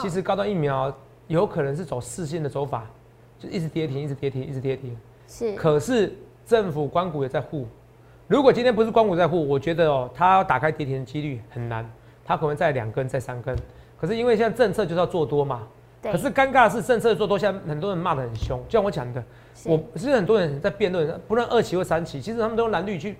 [0.00, 0.92] 其实高端疫苗
[1.26, 2.86] 有可能是走四线的走法，
[3.38, 4.96] 就一直跌停，一直跌停，一直跌停。
[5.26, 6.14] 是可是
[6.46, 7.66] 政府关谷也在护，
[8.26, 11.88] 如果今天不是关谷在护，我觉得哦，它要打开跌停的几率很难，
[12.24, 13.56] 它可能在两根，在三根。
[13.98, 15.73] 可是因为现在政策就是要做多嘛，对，
[16.12, 19.22] 可是尴尬的是政策做多，现在很多人骂得很凶，就像我讲的，
[19.64, 23.16] 我其实很多人在辩论，不论二期或三期，其实他们都用蓝绿去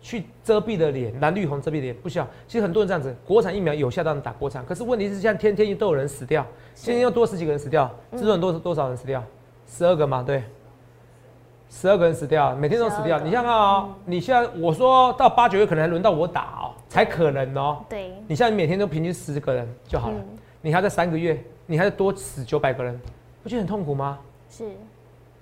[0.00, 2.28] 去遮蔽的脸，蓝绿红遮蔽的脸不需要。
[2.46, 8.20] 其实很多人这样子，国产疫苗有效当然打国产，可是问题是现在天天都有人死掉，今天又多十几个人死掉，嗯。
[8.20, 9.22] 知道多多少人死掉？
[9.66, 10.44] 十二个嘛，对，
[11.68, 13.18] 十二个人死掉，每天都死掉。
[13.18, 17.84] 你想想哦，你现在我说到八九月可能还轮到我打哦，才可能哦。
[17.88, 20.38] 对，你现在每天都平均十个人就好了，嗯。
[20.62, 22.98] 你还在三个月，你还要多死九百个人，
[23.42, 24.18] 不觉得很痛苦吗？
[24.48, 24.64] 是，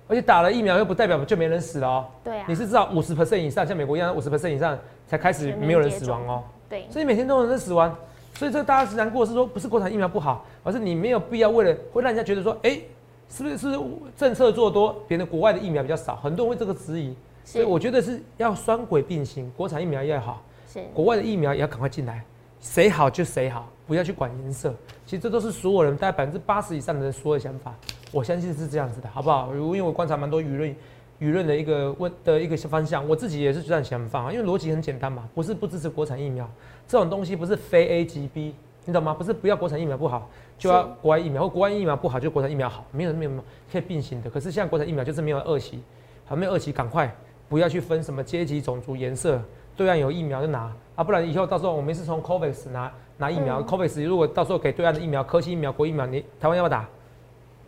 [0.08, 2.06] 而且打了疫苗又不代表就没人死了哦。
[2.24, 6.42] 对啊，你是至少五十 percent 以上，像美国一样五十 percent 以上才开始没有人死亡哦。
[6.68, 7.94] 对，所以每天都有人在死亡，
[8.34, 12.80] 所以这大家是难过是说，不是国产疫苗不好，而是你没有必要为了会让人家觉得说，哎、
[13.28, 13.78] 是不是是
[14.16, 22.24] 政策做多，别人国外的疫苗比较少，很多人会这个质疑，所以我觉得是要双轨并行，国产疫苗要好，是，国外的疫苗也要赶快进来，
[22.60, 24.74] 谁好就谁好，不要去管颜色。
[25.06, 27.74] 其实这都是所有人大概百分之八十以上的人所有的想法，
[28.12, 29.52] 我相信是这样子的，好不好？
[29.52, 30.74] 如因为我观察蛮多舆论。
[31.20, 36.46] 舆论的一个问的一个方向，我自己也是这样想法，因为逻辑很简单嘛，不是不支持国产疫苗
[36.88, 38.52] 这种东西，不是非 A 即 B，
[38.84, 39.14] 你懂吗？
[39.14, 44.28] 不是不要国产疫苗不好，就要国外疫苗，或国外疫苗不好就国产疫苗好，没有没有没有可以并行的。
[44.28, 45.80] 可是现在国产疫苗就是没有二期，
[46.26, 47.14] 还没有二期，赶快
[47.48, 49.40] 不要去分什么阶级、种族、颜色，
[49.76, 56.88] 对岸有疫苗就拿啊，不然以后到时候我们是从 COVAX 拿拿疫苗、嗯 c o v a x 如果到时候给对岸的疫苗，科兴疫苗、国疫苗，你台湾要不要打，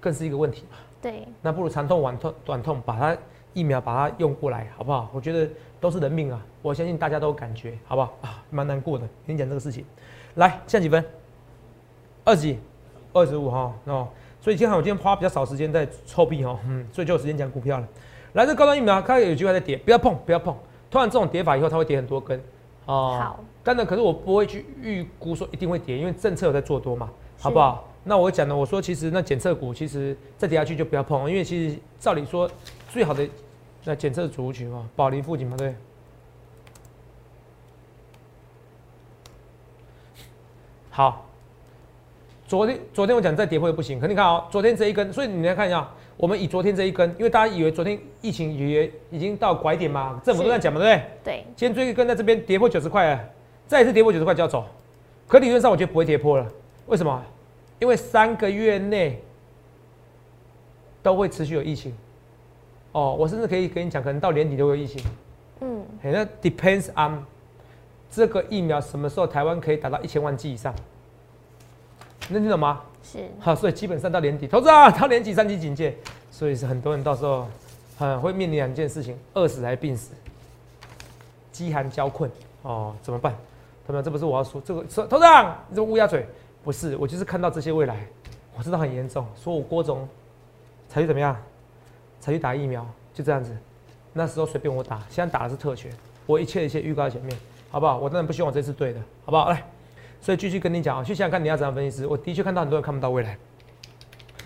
[0.01, 0.77] 更是一个问题嘛。
[1.03, 3.17] 对，那不如长痛短痛短痛，把它
[3.53, 5.09] 疫苗把它用过来，好不好？
[5.13, 5.49] 我觉得
[5.81, 8.17] 都是人命啊，我相信大家都有感觉，好不好？
[8.23, 9.85] 啊，蛮难过的，跟你讲这个事情。
[10.35, 11.05] 来，现在几分？
[12.25, 12.59] 二十几，
[13.13, 14.09] 二十五哈哦。
[14.41, 17.89] 所以今天我今天花比较少时间在臭屁哈，嗯，所以就有时间讲股票了。
[18.35, 20.57] 来，这高端疫苗它有句话在跌，不要碰，不要碰。
[20.97, 22.43] 突然这种跌法以后，它会跌很多根
[22.87, 23.19] 哦。
[23.21, 27.87] 好，当然，可是我不会去预估说一定会跌，因为政策有在做多嘛，好不好？
[28.05, 32.51] 那我讲的，我说其实那检测股其实再跌下去就不要碰，因为其实照理说
[32.89, 33.29] 最好的
[33.85, 35.75] 那检测族群嘛，宝林附近嘛，对。
[40.89, 41.27] 好，
[42.49, 51.05] 昨天昨天我讲再跌破也不行，可你看啊、昨天这一根，所以你来看一下，我们以昨天这一根，因为大家以为昨天疫情也已经到拐点嘛，政府都在讲嘛，对不对？
[51.25, 53.21] 对，今天最后一根在这边跌破九十块了，
[53.67, 54.65] 再一次跌破九十块就要走。
[55.29, 56.47] 可理论上我觉得不会跌破了，
[56.87, 57.23] 为什么？
[57.79, 59.21] 因为三个月内
[61.03, 61.95] 都会持续有疫情。
[62.93, 65.05] 哦，我甚至可以跟你讲，可能到年底都会有疫情。
[65.61, 67.23] 嗯，那 depends on
[68.11, 70.75] 这个疫苗什么时候台湾可以达到一千万剂以上，
[72.35, 72.83] 能听懂吗？
[73.03, 75.97] 是，好，所以基本上到年底，投资啊， 到年底三级警戒，
[76.31, 77.47] 所以是很多人到时候，
[78.01, 80.13] 嗯，会面临两件事情：饿死还是病死，
[81.53, 82.31] 饥寒交困
[82.63, 83.35] 哦，怎么办？
[83.87, 86.27] 他们这不是我要说，这个说头长，你这乌鸦嘴，
[86.65, 88.05] 不是，我就是看到这些未来，
[88.59, 90.09] 我知道很严重，说我郭总
[90.89, 91.37] 才去怎么样，
[92.21, 92.85] 才去打疫苗，
[93.15, 93.57] 就这样子，
[94.13, 95.93] 那时候随便我打，现在打的是特权，
[96.27, 97.39] 我一切一切预告在前面，
[97.71, 97.99] 好不好？
[97.99, 99.49] 我当然不希望我这次对的，好不好？
[99.49, 99.63] 来。
[100.27, 102.05] 所以继续跟你讲啊，去想想看你要怎样分析师。
[102.05, 103.39] 我的确看到很多人看不到未来，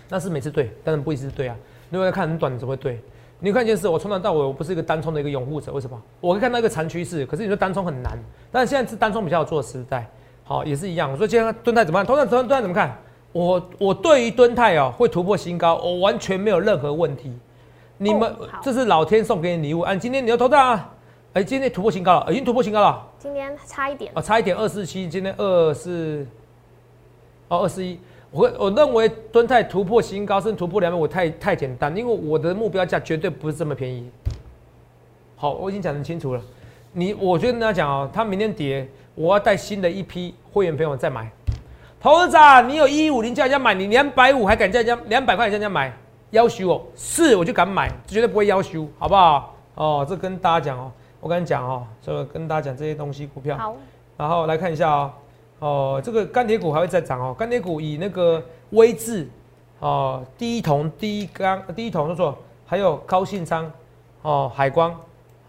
[0.09, 1.55] 那是每次对，但是不一定是对啊。
[1.89, 3.01] 如果要看很短，你怎么会对？
[3.39, 5.99] 你看一件事，我从头到尾我不是一个单冲的一个拥护者，为什么？
[6.19, 8.15] 我会看到一个长趋势，可是你说单冲很难，
[8.51, 10.07] 但是现在是单冲比较好做的时代，
[10.43, 11.11] 好也是一样。
[11.11, 12.05] 我说今天蹲泰怎么看？
[12.05, 12.95] 蹲泰蹲泰怎么看？
[13.31, 17.35] 我我对于蹲泰哦会突破新高，我完全没有任何问题。
[17.97, 19.95] 你们、哦这是老天送给你礼物啊！
[19.95, 20.93] 今天你要投大啊！
[21.33, 23.07] 哎，今天突破新高了，已经突破新高了。
[23.17, 26.27] 今天差一点哦，，差一点二四七，今天二四，
[27.47, 27.97] 哦二四一，
[28.31, 34.11] 我我认为敦泰突破新高，甚至突破两百，我太太简单，因为我的目标价绝对不是这么便宜。
[35.37, 36.41] 好，我已经讲得很清楚了。
[36.91, 41.31] 你，我觉得跟大家讲哦，他明天跌，我要带新的一批会员朋友再买。
[42.01, 45.97] 投资者，你有一五零叫人家买，你两百五还敢叫人家两百块叫人家买，
[46.31, 49.55] 要求哦，是我就敢买，绝对不会要求，好不好？
[49.75, 53.55] 哦，这跟大家讲哦，我跟你讲哦，这个跟大家讲这些东西股票。
[53.55, 53.75] 好，
[54.17, 55.13] 然后来看一下哦，
[55.59, 57.33] 哦，这个钢铁股还会再涨哦。
[57.37, 59.29] 钢铁股以那个威智
[59.79, 63.71] 哦，第一铜、第一钢、第一铜说错，还有高信昌
[64.23, 64.99] 哦，海光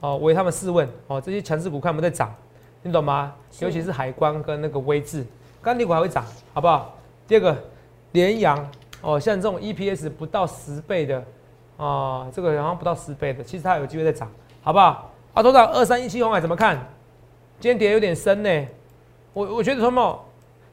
[0.00, 2.34] 哦为他们试问哦，这些强势股看有没有在涨，
[2.82, 3.32] 你懂吗？
[3.60, 5.24] 尤其是海光跟那个威智，
[5.62, 6.94] 钢铁股还会涨，好不好？
[7.26, 7.56] 第二个
[8.12, 8.58] 联阳
[9.00, 11.24] 哦，像这种 EPS 不到十倍的
[11.78, 14.30] 哦，这个好像不到十倍的，其实它有机会再涨，
[14.62, 15.08] 好不好？
[15.34, 16.76] 啊，头长二三一七红海怎么看？
[17.58, 18.66] 今天跌有点深呢，
[19.32, 20.24] 我我觉得什么？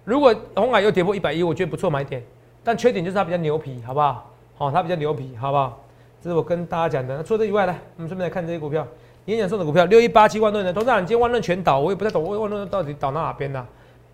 [0.03, 2.23] 如果红海又跌破一百一，我觉得不错买点，
[2.63, 4.31] 但缺点就是它比较牛皮，好不好？
[4.57, 5.79] 好、它比较牛皮，好不好？
[6.21, 7.15] 这是我跟大家讲的。
[7.15, 8.85] 那除了这以外，呢，我们顺便来看这些股票，
[9.25, 13.65] 演讲送的股票，六一八七万润的，董事长，今天万润全倒，我也不太懂，万润到底倒到哪边呢、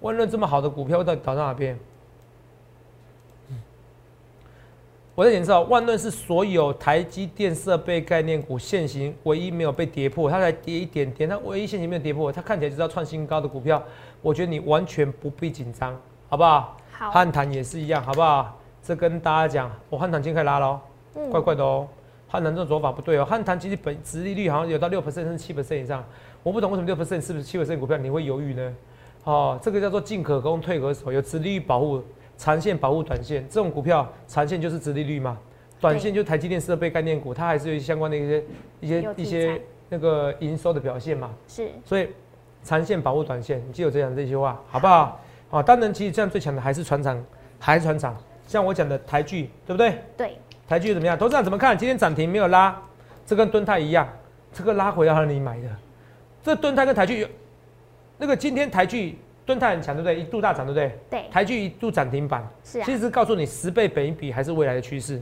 [0.01, 1.79] 万润这么好的股票，到底倒到哪边？
[3.49, 3.61] 嗯
[5.15, 13.81] 我在检测，万润是所有台积电设备概念股现行唯一没有被跌破，它才跌一点点，它唯一现行没有跌破，它看起来就是要创新高的股票，
[14.21, 15.97] 我觉得你完全不必紧张，
[16.27, 16.75] 好不好？
[16.91, 18.59] 好，汉唐也是一样，好不好？
[18.83, 20.81] 这跟大家讲，我汉唐今天可以拉喽，
[21.15, 21.87] 嗯怪怪的哦。
[22.27, 26.03] 汉唐这种走法不对哦，汉唐其实本殖利率好像有到六 percent 甚至七 percent 以上，
[26.43, 28.75] 我不懂为什么六 percent 是不是七 percent 股票你会犹豫呢？
[29.23, 32.03] 哦，这个叫做进可攻退可守，有殖利率保护，
[32.37, 35.37] 长线保护短线，这种股票长线就是殖利率嘛，
[35.79, 38.43] 短线就台积电设备概念股，它还是有相关的一些
[38.81, 41.33] 一些一些那个营收的表现嘛。
[41.47, 42.09] 是所以
[42.63, 45.19] 长线保护短线，你记得我讲这句话，好不好？
[45.49, 47.23] 好，当然，其实这样最强的还是船厂，
[47.59, 48.17] 还是船厂。
[48.47, 49.99] 像我讲的台剧，对不对？
[50.17, 51.17] 对，台剧怎么样？
[51.17, 51.77] 投资者怎么看？
[51.77, 52.79] 今天涨停没有拉，
[53.25, 54.07] 这跟敦泰一样，
[54.51, 55.67] 这个拉回来你买的。
[56.43, 57.27] 这敦泰跟台剧有
[58.17, 60.19] 那个今天台剧敦泰很强，对不对？
[60.19, 60.99] 一度大涨，对不对？
[61.09, 65.21] 对，台剧一度涨停板，是啊其，实告诉你十倍本一比还是未来的趋势。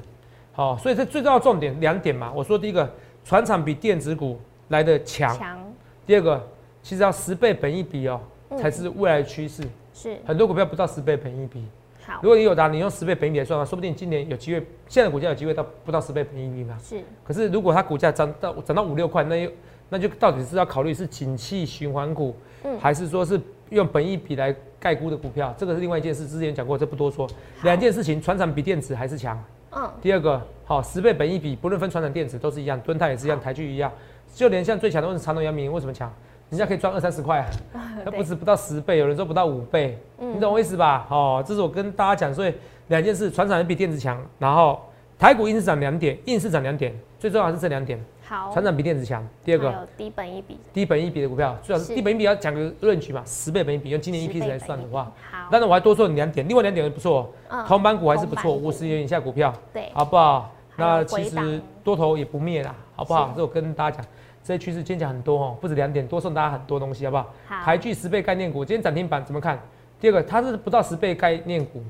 [0.54, 2.32] 好，所以这最重要的重点两点嘛。
[2.34, 2.90] 我说第一个，
[3.26, 5.36] 船厂比电子股来的强。
[5.38, 5.60] 强
[6.06, 6.42] 第二个，
[6.82, 9.64] 其实要十倍本一比哦，嗯才是未来的趋势。
[9.94, 11.64] 是很多股票不到十倍本一比，
[12.04, 16.78] 好如，果你有达，你用十倍本一比来算的话，说不定今年有机会，现在的股价有机会到不到十倍本一比嘛。
[16.84, 19.52] 是可是如果它股价涨到涨到五六块，那又
[19.90, 23.40] 那就到底是要考虑是景气循环股，嗯还是说是
[23.74, 25.54] 用本益比来概估的股票？
[25.58, 27.28] 这个是另外一件事，之前讲过，这不多说。
[27.64, 29.42] 两件事情，船厂比电子还是强。
[29.76, 33.92] 嗯，第二个，好，十倍本益比，不论分船厂电子都是一样，敦泰也是一样，台剧一样，
[34.34, 36.12] 就连像最强的问长隆、阳明，为什么强？
[36.50, 37.40] 人家可以赚二三十块
[37.74, 41.08] 啊，那不止不到十倍，有人说不到五倍，嗯你懂我意思吧？
[41.10, 42.54] 哦，这是我跟大家讲，所以
[42.90, 44.80] 两件事，船厂比电子强，然后
[45.24, 49.26] 台股硬是涨两点，硬是涨两点，最重要还是这两点，好，船长比电子强。
[49.42, 51.96] 第二个，低本一比，低本一比的股票，最好是是。
[51.96, 57.66] 低本一比要讲个论据嘛，十倍本一比，用今年10 EPS 来算的话，好，当然我还多说你两点，另外两点不错哦，嗯。
[57.66, 60.54] 铜板股还是不错，五十元以下股票，对，好不好？
[60.76, 63.32] 那其实多头也不灭啦，好不好？
[63.34, 64.06] 这我跟大家讲，
[64.44, 67.34] 这些趋势今天讲很多哦，不止两点，多送大家很多东西，好不好？
[67.64, 69.58] 台剧十倍概念股，今天涨停板怎么看？
[70.02, 71.82] 第二个，它是不到十倍概念股，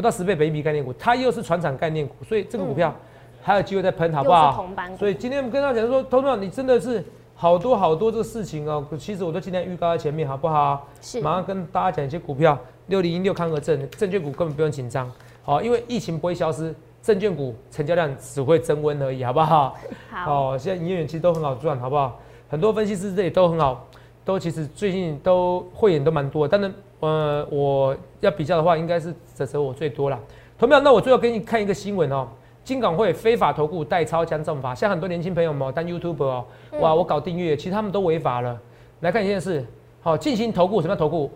[0.00, 2.90] 不到十倍北比概念股，它又是船产概念股，所以这个股票
[3.42, 4.66] 还有机会再喷，好不好？
[4.98, 8.82] 所以今天我们跟大家讲说，通常你真的是好多好多这个事情哦。
[8.98, 10.88] 其实我都今天预告在前面，好不好？
[11.02, 11.20] 是。
[11.20, 16.74] 马上跟大家讲一些股票，六零一六康和证证券股根本不用紧张，好，因为疫情不会消失。
[17.02, 19.74] 证券股成交量只会增温而已，好不好？
[20.10, 20.52] 好。
[20.52, 22.18] 哦，现在营业员其实都很好赚，好不好？
[22.50, 23.86] 很多分析师这里都很好，
[24.22, 26.46] 都其实最近都会员都蛮多。
[26.46, 30.18] 但是，呃，我要比较的话，应该是泽泽我最多了。
[30.58, 32.28] 同样，那我最后给你看一个新闻哦，
[32.62, 36.44] 金港会非法投顾代操将重罚，像很多年轻朋友们当 YouTube 哦，
[36.80, 38.58] 哇，我搞订阅，其实他们都违法了。
[39.00, 39.66] 来看一件事，
[40.00, 41.30] 好，进行投顾什么投顾？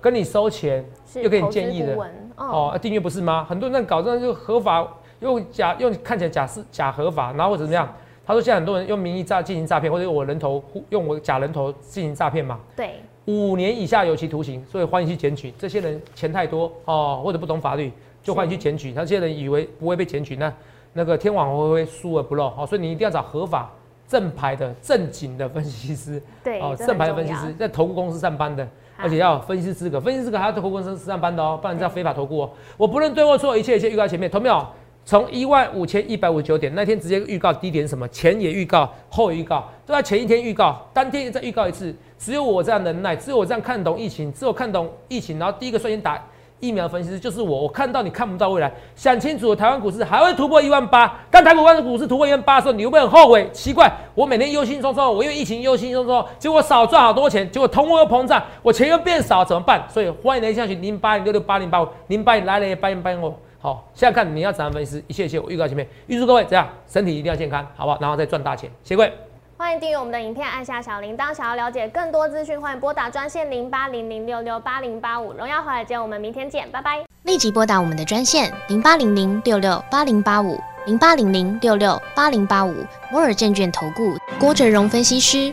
[0.00, 0.84] 跟你收钱，
[1.22, 1.96] 又给你建议的
[2.36, 3.44] 哦，订阅不是吗？
[3.48, 4.86] 很多人搞这样就合法。
[5.20, 7.86] 用假用看起来假是假合法，然后或者怎么样？
[8.24, 12.58] 他说现在很多人用名义诈进行诈骗，或者用我人头用我假人头进行诈骗嘛？
[12.74, 15.52] 对，五年以下有期徒刑，所以欢迎去检举。
[15.58, 18.92] 这些人钱太多哦，或者不懂法律，就欢迎去检举。
[18.94, 20.52] 那这些人以为不会被检举，那
[20.92, 22.50] 那个天网恢恢，疏而不漏。
[22.50, 23.70] 好，所以你一定要找合法、
[24.08, 26.22] 正牌的、正经的分析师。
[26.42, 28.66] 对，哦，正牌的分析师在投顾公司上班的，
[28.96, 32.50] 而且要分析师资格，分析师资格还要投顾公司上班的哦，不然这样非法投顾哦。
[32.76, 34.66] 我不论对或错，一切一切预告前面，投没有？
[35.04, 46.22] 从一万五千一百五十九点那天直接预告低点什么前也预告后预告都在前一天预告当天再预告一次，只有我这样能耐，只有我这样看懂疫情，只有看懂疫情，然后第一个率先打
[46.60, 53.48] 疫苗分析师就是我，我看到你看不到未来，想清楚台湾股市还会突破一万八，当台股湾的股市突破一万八的时候，你会不会很后悔？
[53.50, 59.82] 奇怪，我每天忧心忡忡，我因为疫情忧心忡忡，结果少赚好多钱，结果通货又膨胀，我钱又变少，怎么办？
[59.88, 63.34] 所以欢迎来下去零八零六六八零八五零八零来了也八零八零哦。
[63.62, 67.98] 好，现在看你要怎样分析，一切一切我预告前面，预祝各位怎样身体一定要健康，好不好？
[68.00, 69.12] 然后再赚大钱，谢各位。
[69.58, 71.34] 欢迎订阅我们的影片，按下小铃铛。
[71.34, 75.34] 想要了解更多资讯，欢迎拨打专线零八零零六六八零八五。
[75.34, 77.04] 荣耀华尔街，我们明天见，拜拜。
[77.24, 82.74] 立即拨打我们的专线零八零零六六八零八五零八零零六六八零八五
[83.12, 85.52] 摩尔证券投顾郭哲荣分析师。